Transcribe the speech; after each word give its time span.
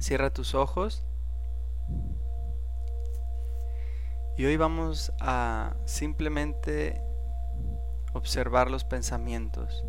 Cierra 0.00 0.30
tus 0.30 0.54
ojos. 0.54 1.04
Y 4.38 4.46
hoy 4.46 4.56
vamos 4.56 5.12
a 5.20 5.74
simplemente 5.84 7.04
observar 8.14 8.70
los 8.70 8.82
pensamientos. 8.82 9.84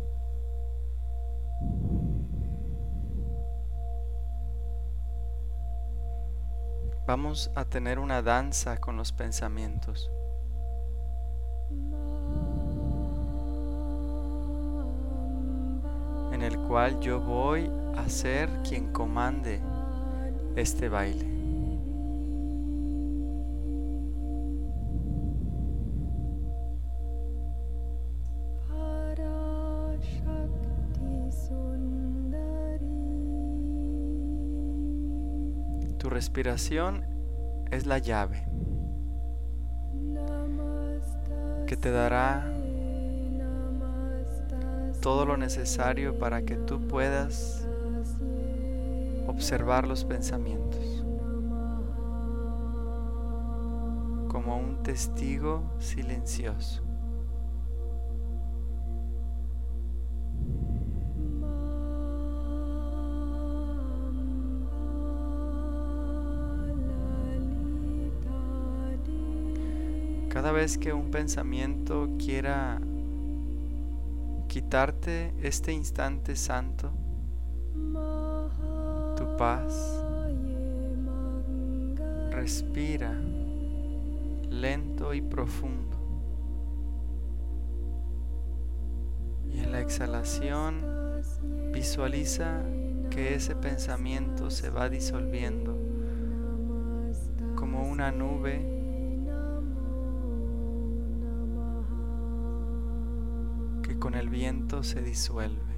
Vamos 7.06 7.50
a 7.54 7.64
tener 7.64 7.98
una 7.98 8.20
danza 8.20 8.76
con 8.76 8.98
los 8.98 9.12
pensamientos. 9.12 10.10
En 16.32 16.42
el 16.42 16.58
cual 16.68 17.00
yo 17.00 17.18
voy 17.18 17.70
a 17.96 18.06
ser 18.10 18.50
quien 18.62 18.92
comande 18.92 19.62
este 20.56 20.88
baile. 20.88 21.32
Tu 35.98 36.10
respiración 36.10 37.04
es 37.70 37.86
la 37.86 37.98
llave 37.98 38.44
que 41.68 41.76
te 41.76 41.92
dará 41.92 42.44
todo 45.00 45.24
lo 45.24 45.36
necesario 45.36 46.18
para 46.18 46.42
que 46.42 46.56
tú 46.56 46.86
puedas 46.86 47.61
observar 49.32 49.88
los 49.88 50.04
pensamientos 50.04 51.02
como 54.28 54.58
un 54.58 54.82
testigo 54.82 55.62
silencioso. 55.78 56.82
Cada 70.28 70.52
vez 70.52 70.76
que 70.76 70.92
un 70.92 71.10
pensamiento 71.10 72.08
quiera 72.18 72.80
quitarte 74.48 75.34
este 75.42 75.72
instante 75.72 76.36
santo, 76.36 76.92
paz, 79.42 80.00
respira 82.30 83.12
lento 84.48 85.12
y 85.14 85.20
profundo. 85.20 85.96
Y 89.50 89.58
en 89.58 89.72
la 89.72 89.80
exhalación 89.80 90.80
visualiza 91.72 92.62
que 93.10 93.34
ese 93.34 93.56
pensamiento 93.56 94.48
se 94.48 94.70
va 94.70 94.88
disolviendo 94.88 95.76
como 97.56 97.90
una 97.90 98.12
nube 98.12 98.80
con 103.98 104.14
el 104.14 104.28
viento 104.28 104.82
se 104.82 105.00
disuelve. 105.00 105.71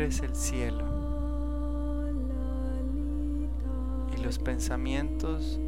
Eres 0.00 0.20
el 0.20 0.36
cielo 0.36 0.84
y 4.16 4.22
los 4.22 4.38
pensamientos 4.38 5.58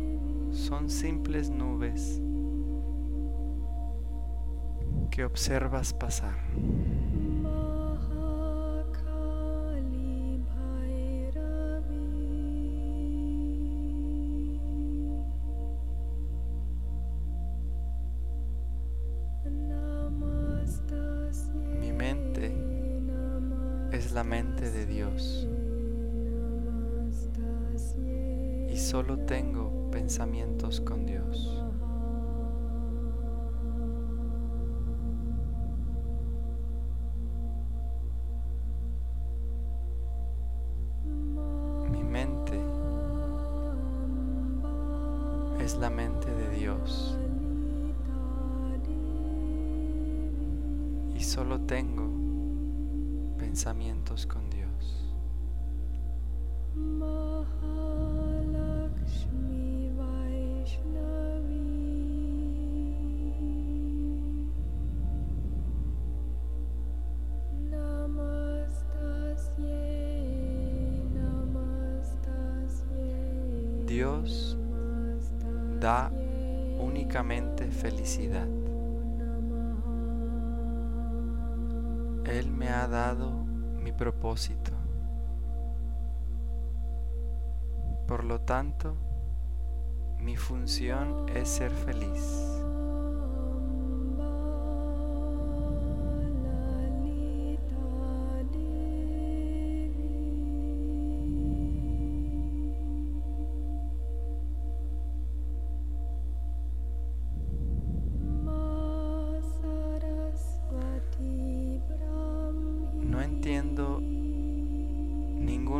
son 0.53 0.89
simples 0.89 1.51
nubes 1.51 2.23
que 5.11 5.25
observas 5.25 5.93
pasar. 5.93 6.39
La 24.21 24.25
mente 24.25 24.71
de 24.71 24.85
Dios. 24.85 25.49
Y 28.71 28.77
solo 28.77 29.17
tengo 29.21 29.91
pensamientos 29.91 30.83
con 30.83 31.07
Dios. 31.07 31.70
Dios 74.00 74.56
da 75.78 76.11
únicamente 76.78 77.71
felicidad. 77.71 78.49
Él 82.25 82.50
me 82.50 82.71
ha 82.71 82.89
dado 82.89 83.31
mi 83.84 83.93
propósito. 83.93 84.72
Por 88.09 88.25
lo 88.25 88.41
tanto, 88.41 88.97
mi 90.19 90.34
función 90.34 91.27
es 91.34 91.50
ser 91.50 91.71
feliz. 91.71 92.70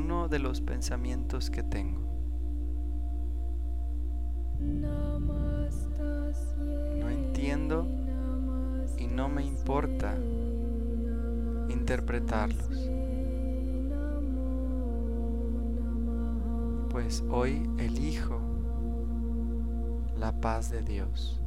Ninguno 0.01 0.29
de 0.29 0.39
los 0.39 0.63
pensamientos 0.63 1.51
que 1.51 1.63
tengo. 1.63 2.01
No 6.99 7.11
entiendo 7.11 7.87
y 8.97 9.07
no 9.07 9.29
me 9.29 9.45
importa 9.45 10.17
interpretarlos. 11.69 12.91
Pues 16.91 17.23
hoy 17.31 17.69
elijo 17.79 18.41
la 20.19 20.33
paz 20.41 20.71
de 20.71 20.83
Dios. 20.83 21.43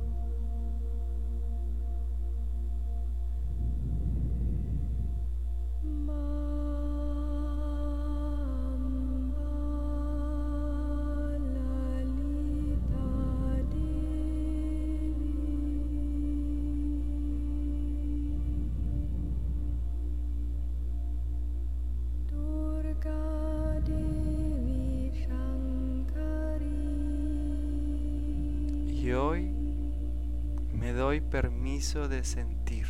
Doy 31.13 31.21
permiso 31.21 32.07
de 32.07 32.23
sentir. 32.23 32.87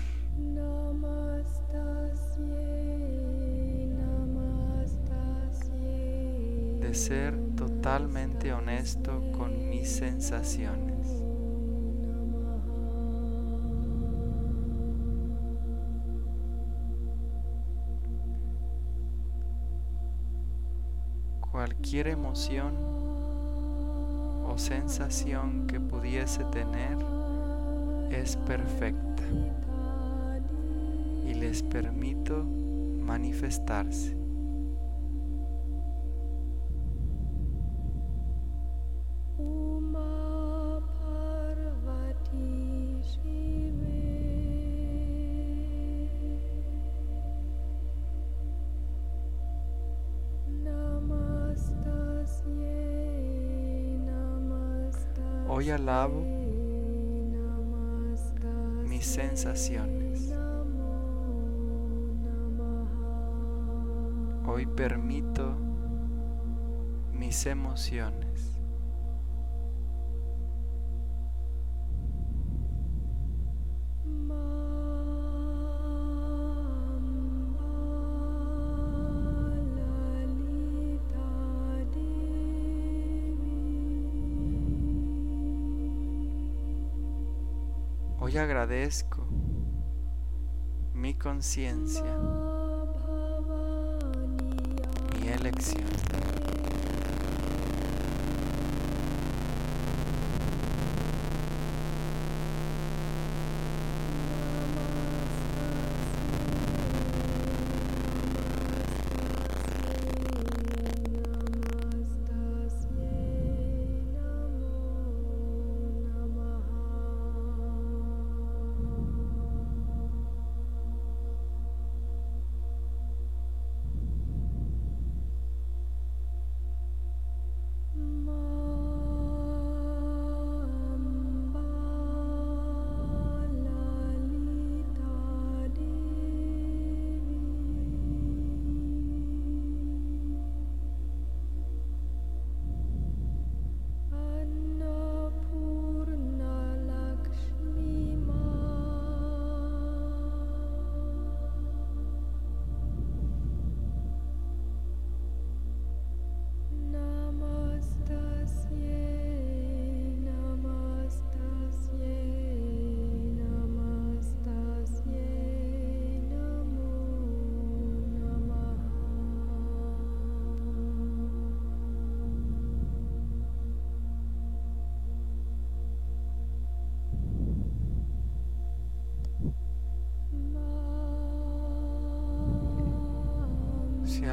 De 6.79 6.93
ser 6.93 7.35
totalmente 7.57 8.53
honesto 8.53 9.21
con 9.37 9.69
mis 9.69 9.89
sensaciones. 9.89 11.05
Cualquier 21.51 22.07
emoción 22.07 22.73
o 24.45 24.57
sensación 24.57 25.67
que 25.67 25.81
pudiese 25.81 26.45
tener 26.45 27.12
es 28.13 28.37
perfecta 28.37 29.23
y 31.25 31.33
les 31.33 31.63
permito 31.63 32.43
manifestarse. 32.43 34.17
Hoy 55.55 55.69
alabo 55.69 56.22
Hoy 88.19 88.37
agradezco 88.37 89.27
mi 90.93 91.15
conciencia, 91.15 92.17
mi 95.19 95.27
elección. 95.27 95.83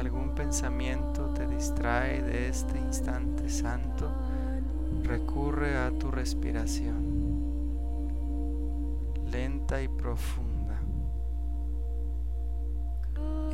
Algún 0.01 0.33
pensamiento 0.33 1.29
te 1.29 1.45
distrae 1.45 2.23
de 2.23 2.49
este 2.49 2.75
instante 2.79 3.47
santo, 3.49 4.11
recurre 5.03 5.77
a 5.77 5.91
tu 5.91 6.09
respiración, 6.09 7.43
lenta 9.31 9.79
y 9.79 9.87
profunda. 9.87 10.81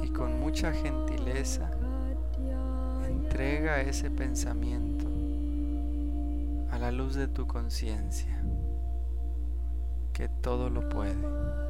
Y 0.02 0.08
con 0.12 0.40
mucha 0.40 0.72
gentileza, 0.72 1.70
entrega 3.06 3.82
ese 3.82 4.10
pensamiento 4.10 5.06
a 6.72 6.80
la 6.80 6.94
luz 6.94 7.16
de 7.16 7.28
tu 7.28 7.46
conciencia, 7.46 8.42
que 10.14 10.30
todo 10.30 10.70
lo 10.70 10.88
puede. 10.88 11.67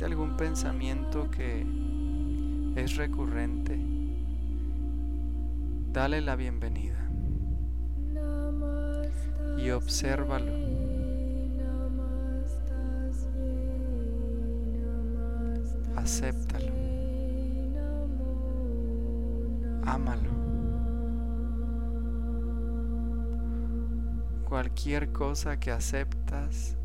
Existe 0.00 0.04
algún 0.04 0.36
pensamiento 0.36 1.30
que 1.30 1.66
es 2.74 2.96
recurrente, 2.96 3.78
dale 5.92 6.22
la 6.22 6.36
bienvenida 6.36 7.06
y 9.58 9.70
obsérvalo. 9.70 10.52
Acéptalo. 15.96 16.72
Ámalo. 19.84 20.30
Cualquier 24.48 25.12
cosa 25.12 25.60
que 25.60 25.70
aceptas, 25.70 26.76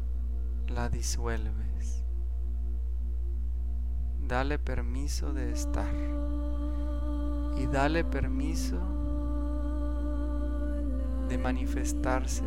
la 0.68 0.90
disuelves. 0.90 2.05
Dale 4.28 4.60
permiso 4.60 5.34
de 5.34 5.52
estar. 5.52 5.94
Y 7.58 7.68
dale 7.68 8.04
permiso 8.04 8.78
de 11.30 11.38
manifestarse 11.38 12.44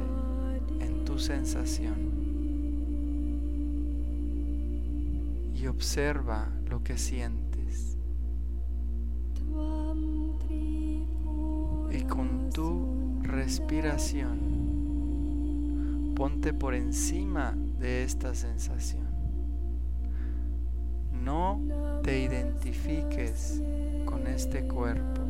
en 0.80 1.04
tu 1.04 1.18
sensación. 1.18 2.18
y 5.60 5.66
observa 5.66 6.48
lo 6.70 6.82
que 6.84 6.96
sientes. 6.96 7.98
Y 11.90 12.02
con 12.02 12.50
tu 12.50 13.20
respiración, 13.22 14.38
ponte 16.14 16.52
por 16.52 16.74
encima 16.74 17.56
de 17.80 18.04
esta 18.04 18.34
sensación. 18.34 19.07
Te 22.02 22.18
identifiques 22.20 23.62
con 24.04 24.26
este 24.26 24.66
cuerpo, 24.66 25.20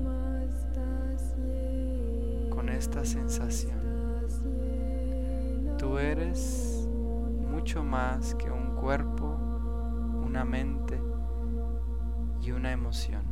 con 2.51 2.69
esta 2.69 3.05
sensación. 3.05 3.79
Tú 5.79 5.99
eres 5.99 6.89
mucho 7.51 7.83
más 7.83 8.35
que 8.35 8.51
un 8.51 8.77
cuerpo, 8.77 9.37
una 10.25 10.45
mente 10.45 11.01
y 12.41 12.53
una 12.53 12.73
emoción. 12.73 13.23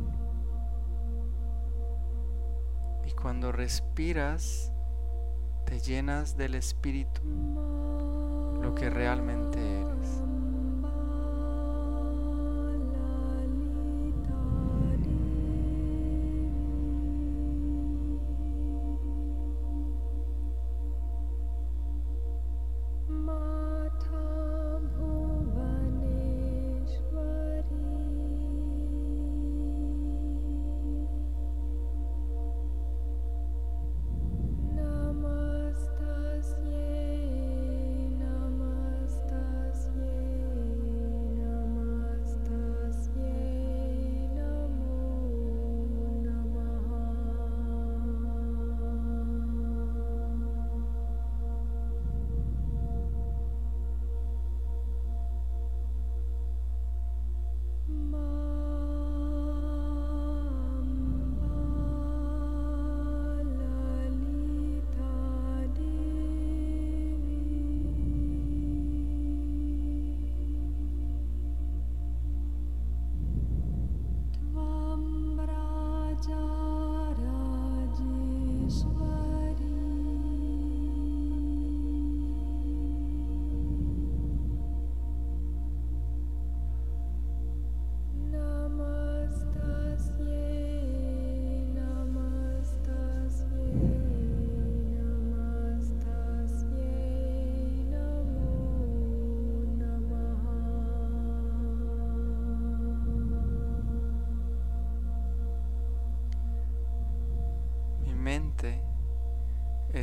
Y 3.05 3.11
cuando 3.11 3.51
respiras, 3.51 4.71
te 5.65 5.79
llenas 5.79 6.37
del 6.37 6.55
espíritu, 6.55 7.21
lo 8.61 8.73
que 8.75 8.89
realmente 8.89 9.59
eres. 9.81 10.21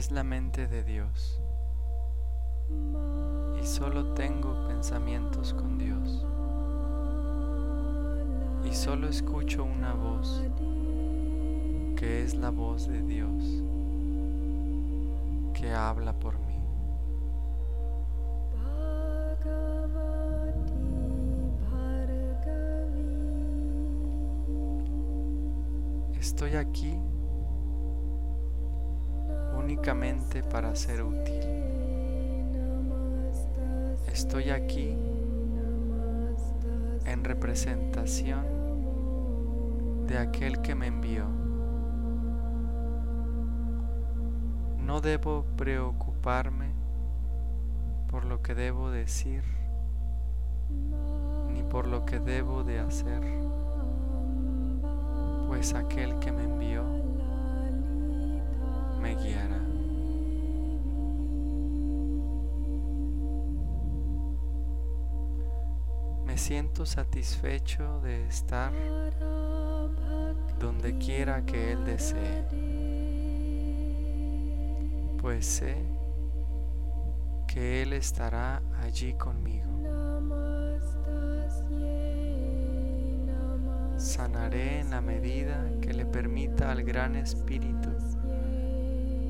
Es 0.04 0.10
la 0.10 0.22
mente 0.22 0.66
de 0.66 0.84
Dios 0.84 1.40
y 3.58 3.64
solo 3.64 4.12
tengo 4.12 4.66
pensamientos 4.68 5.54
con 5.54 5.78
Dios 5.78 6.26
y 8.70 8.74
solo 8.74 9.08
escucho 9.08 9.64
una 9.64 9.94
voz 9.94 10.42
que 11.96 12.22
es 12.22 12.34
la 12.34 12.50
voz 12.50 12.86
de 12.86 13.00
Dios 13.00 13.62
que 15.54 15.72
habla 15.72 16.12
por 16.12 16.38
mí. 16.38 16.58
Estoy 26.18 26.56
aquí 26.56 26.94
únicamente 29.84 30.42
para 30.42 30.74
ser 30.74 31.02
útil. 31.02 31.42
Estoy 34.10 34.48
aquí 34.48 34.96
en 37.04 37.22
representación 37.22 38.46
de 40.06 40.16
aquel 40.16 40.62
que 40.62 40.74
me 40.74 40.86
envió. 40.86 41.26
No 44.78 45.02
debo 45.02 45.44
preocuparme 45.54 46.70
por 48.10 48.24
lo 48.24 48.40
que 48.40 48.54
debo 48.54 48.90
decir 48.90 49.44
ni 51.52 51.62
por 51.62 51.86
lo 51.88 52.06
que 52.06 52.20
debo 52.20 52.64
de 52.64 52.78
hacer, 52.78 53.20
pues 55.46 55.74
aquel 55.74 56.18
que 56.20 56.32
me 56.32 56.44
envió 56.44 56.84
me 59.02 59.14
guiará. 59.16 59.63
Me 66.34 66.38
siento 66.38 66.84
satisfecho 66.84 68.00
de 68.00 68.26
estar 68.26 68.72
donde 70.58 70.98
quiera 70.98 71.46
que 71.46 71.70
Él 71.70 71.84
desee, 71.84 72.42
pues 75.22 75.46
sé 75.46 75.76
que 77.46 77.82
Él 77.82 77.92
estará 77.92 78.62
allí 78.82 79.14
conmigo. 79.14 79.70
Sanaré 83.96 84.80
en 84.80 84.90
la 84.90 85.00
medida 85.00 85.64
que 85.80 85.94
le 85.94 86.04
permita 86.04 86.72
al 86.72 86.82
Gran 86.82 87.14
Espíritu 87.14 87.90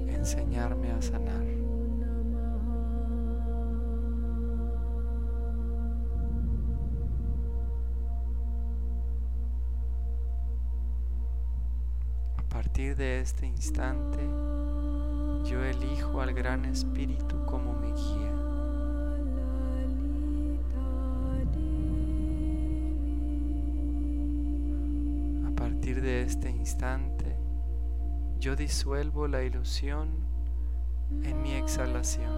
enseñarme 0.08 0.90
a 0.90 1.02
sanar. 1.02 1.53
Partir 12.74 12.96
de 12.96 13.20
este 13.20 13.46
instante, 13.46 14.18
yo 15.48 15.62
elijo 15.62 16.20
al 16.20 16.34
Gran 16.34 16.64
Espíritu 16.64 17.46
como 17.46 17.72
mi 17.74 17.92
guía. 17.92 18.34
A 25.46 25.54
partir 25.54 26.02
de 26.02 26.22
este 26.22 26.50
instante, 26.50 27.36
yo 28.40 28.56
disuelvo 28.56 29.28
la 29.28 29.44
ilusión 29.44 30.08
en 31.22 31.42
mi 31.42 31.52
exhalación. 31.52 32.32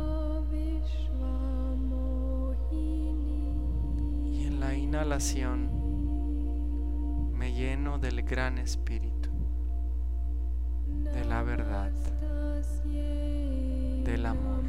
Y 4.31 4.45
en 4.45 4.61
la 4.61 4.75
inhalación 4.75 5.71
me 7.33 7.55
lleno 7.55 7.99
del 7.99 8.23
gran 8.23 8.59
espíritu, 8.59 9.16
la 11.37 11.43
verdad, 11.43 11.91
del 14.05 14.25
amor. 14.25 14.65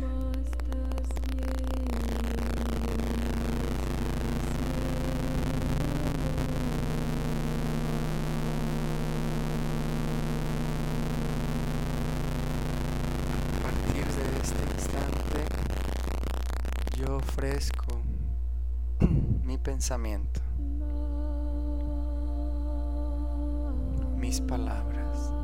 A 13.53 13.61
partir 13.63 14.05
de 14.05 14.25
este 14.41 14.61
instante, 14.75 15.39
yo 16.97 17.15
ofrezco 17.15 18.01
mi 19.45 19.57
pensamiento, 19.57 20.41
mis 24.17 24.41
palabras 24.41 25.36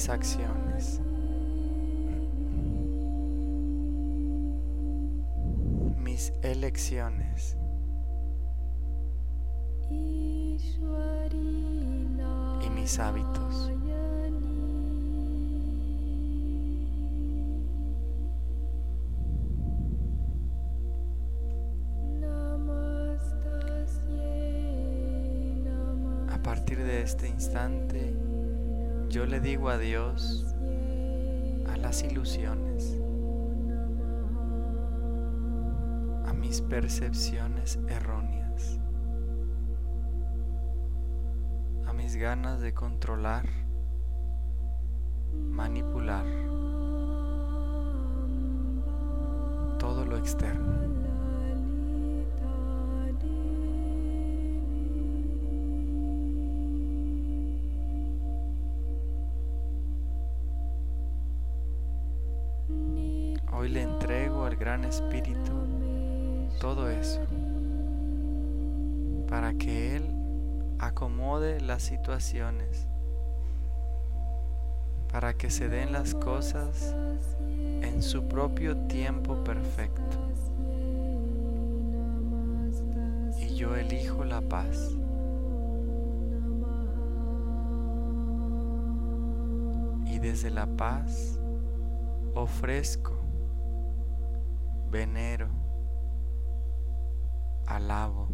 mis 0.00 0.08
acciones, 0.08 0.98
mis 5.98 6.32
elecciones. 6.42 7.58
y 12.62 12.70
mis 12.70 12.98
hábitos. 12.98 13.70
A 26.30 26.42
partir 26.42 26.78
de 26.78 27.02
este 27.02 27.28
instante, 27.28 28.19
yo 29.10 29.26
le 29.26 29.40
digo 29.40 29.68
adiós 29.68 30.46
a 31.68 31.76
las 31.76 32.02
ilusiones, 32.02 32.98
a 36.26 36.32
mis 36.32 36.62
percepciones 36.62 37.78
erróneas. 37.88 38.40
ganas 42.20 42.60
de 42.60 42.74
controlar, 42.74 43.48
manipular 45.32 46.26
todo 49.78 50.04
lo 50.04 50.18
externo. 50.18 50.99
Espíritu 64.90 65.52
todo 66.60 66.90
eso 66.90 67.20
para 69.28 69.54
que 69.54 69.96
Él 69.96 70.04
acomode 70.78 71.60
las 71.60 71.82
situaciones 71.82 72.86
para 75.12 75.34
que 75.34 75.50
se 75.50 75.68
den 75.68 75.92
las 75.92 76.14
cosas 76.14 76.94
en 77.82 78.02
su 78.02 78.28
propio 78.28 78.76
tiempo 78.76 79.42
perfecto. 79.42 80.18
Y 83.38 83.54
yo 83.56 83.74
elijo 83.74 84.24
la 84.24 84.40
paz. 84.40 84.96
Y 90.06 90.18
desde 90.18 90.50
la 90.50 90.66
paz 90.66 91.38
ofrezco, 92.34 93.19
venero, 94.90 95.48
alabo 97.66 98.28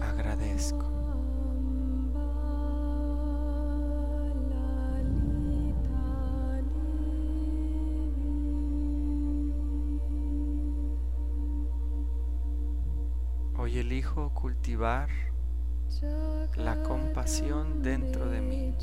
agradezco. 0.00 0.90
Hoy 13.56 13.78
elijo 13.78 14.30
cultivar 14.34 15.08
la 16.56 16.82
compasión 16.82 17.82
dentro 17.82 18.28
de 18.28 18.40
mí. 18.42 18.74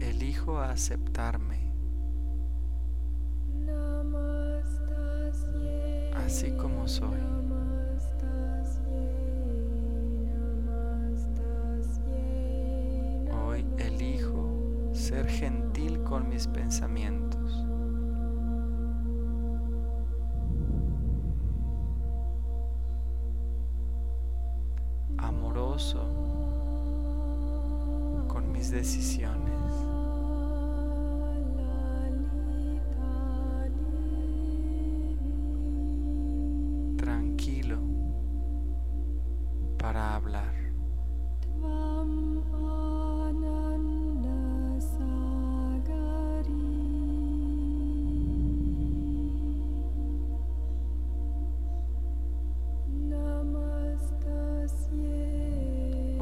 Elijo 0.00 0.58
aceptarme. 0.58 1.70
así 6.30 6.52
como 6.52 6.86
soy. 6.86 7.18
Hoy 13.44 13.66
elijo 13.78 14.90
ser 14.92 15.26
gentil 15.28 16.00
con 16.04 16.28
mis 16.28 16.46
pensamientos. 16.46 17.29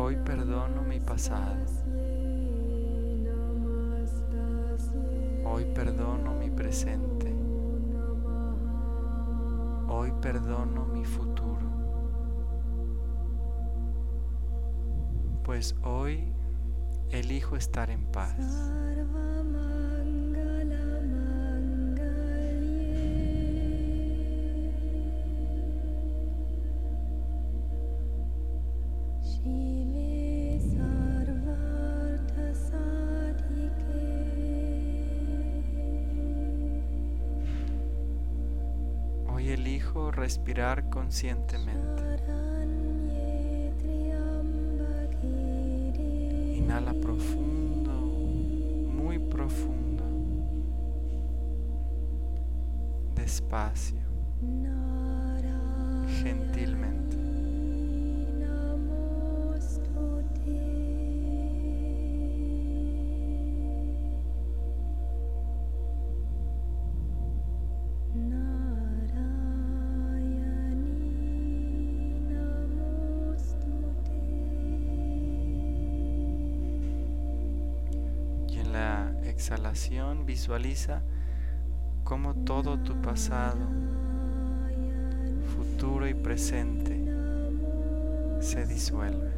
Hoy 0.08 0.16
perdono 0.24 0.80
mi 0.84 1.00
pasado. 1.00 1.54
Hoy 5.44 5.66
perdono 5.74 6.32
mi 6.32 6.50
presente. 6.50 7.30
Hoy 9.86 10.10
perdono 10.22 10.86
mi 10.86 11.04
futuro. 11.04 11.60
Pues 15.44 15.76
hoy 15.82 16.32
elijo 17.10 17.56
estar 17.56 17.90
en 17.90 18.06
paz. 18.10 18.38
Conscientemente. 40.90 42.02
Inhala 46.56 46.92
profundo, 46.94 47.92
muy 48.92 49.20
profundo, 49.20 50.04
despacio, 53.14 54.00
gentilmente. 56.20 57.07
Visualiza 80.26 81.02
cómo 82.02 82.34
todo 82.34 82.78
tu 82.78 83.00
pasado, 83.00 83.60
futuro 85.54 86.08
y 86.08 86.14
presente 86.14 86.98
se 88.40 88.66
disuelve. 88.66 89.28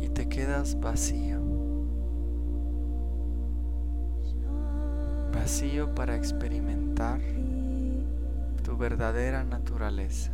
Y 0.00 0.08
te 0.08 0.28
quedas 0.28 0.78
vacío. 0.78 1.29
Para 5.94 6.16
experimentar 6.16 7.20
tu 8.64 8.76
verdadera 8.76 9.44
naturaleza. 9.44 10.32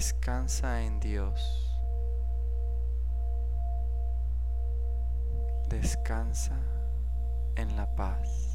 Descansa 0.00 0.80
en 0.80 0.98
Dios. 0.98 1.76
Descansa 5.68 6.58
en 7.54 7.76
la 7.76 7.84
paz. 7.96 8.49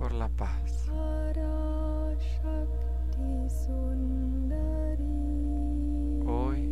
Por 0.00 0.12
la 0.12 0.30
paz. 0.30 0.90
Hoy 6.26 6.70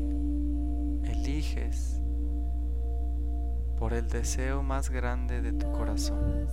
eliges 1.05 2.01
por 3.79 3.93
el 3.93 4.09
deseo 4.09 4.63
más 4.63 4.89
grande 4.89 5.43
de 5.43 5.53
tu 5.53 5.71
corazón. 5.73 6.49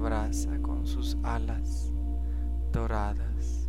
Abraza 0.00 0.58
con 0.62 0.86
sus 0.86 1.14
alas 1.22 1.92
doradas. 2.72 3.68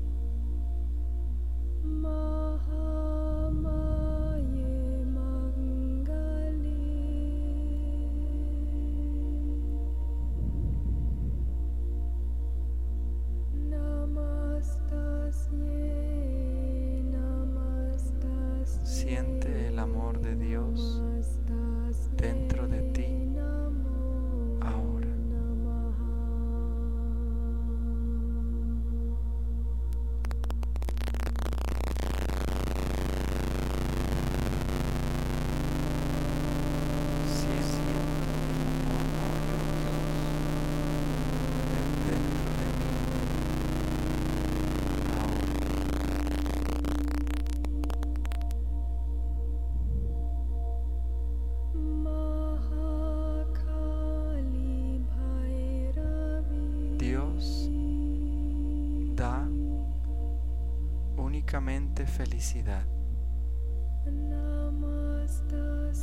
Felicidad. 62.26 62.86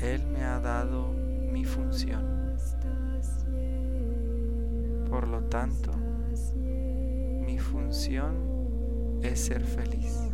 Él 0.00 0.26
me 0.26 0.42
ha 0.42 0.58
dado 0.58 1.12
mi 1.12 1.64
función. 1.64 2.56
Por 5.08 5.28
lo 5.28 5.44
tanto, 5.44 5.92
mi 7.46 7.56
función 7.60 9.20
es 9.22 9.38
ser 9.38 9.64
feliz. 9.64 10.27